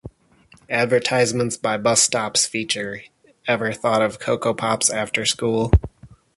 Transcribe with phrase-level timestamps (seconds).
[0.71, 3.03] Advertisements by bus stops feature,
[3.47, 5.71] Ever thought of Coco Pops after school?